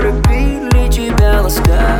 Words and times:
to 0.00 0.12
be, 0.28 0.60
lead 0.70 0.94
you 0.94 1.14
down 1.16 1.44
the. 1.44 1.91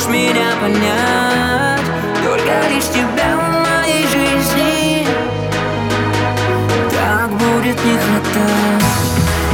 можешь 0.00 0.08
меня 0.08 0.52
понять? 0.60 1.80
Только 2.24 2.68
лишь 2.68 2.88
тебя 2.88 3.36
в 3.36 3.82
моей 3.82 4.06
жизни. 4.06 5.06
Так 6.90 7.30
будет 7.30 7.84
не 7.84 7.98
хватать. 7.98 8.84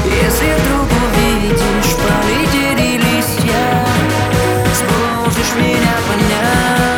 Если 0.04 0.54
вдруг 0.54 0.88
увидишь 1.02 1.96
полетели 1.96 2.96
листья 2.96 3.84
Сможешь 4.72 5.54
меня 5.56 5.96
понять. 6.08 6.95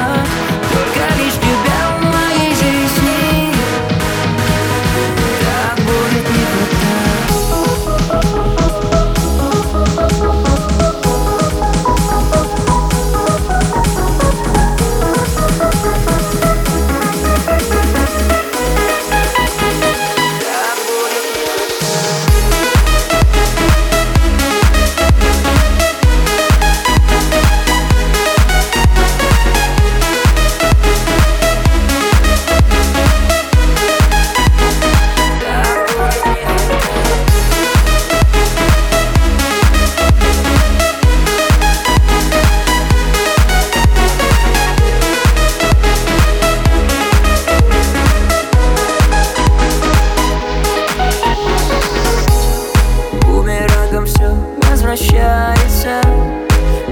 возвращается 54.98 56.00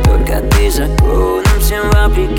Только 0.05 0.41
ты 0.51 0.71
законом 0.71 1.61
всем 1.61 1.91
вопреки. 1.91 2.36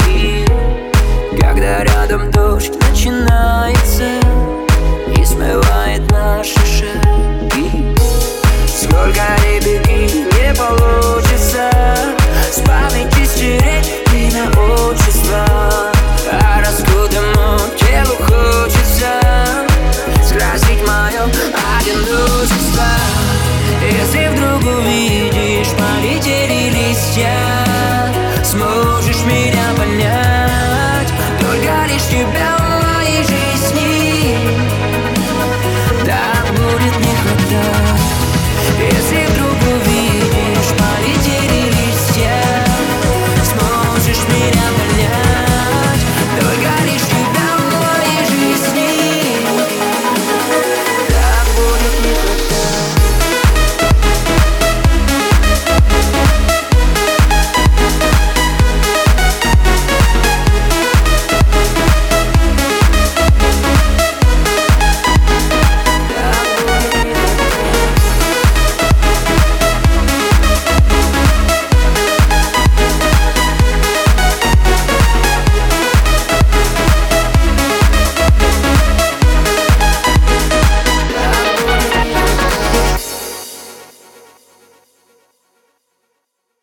yeah. 27.17 27.46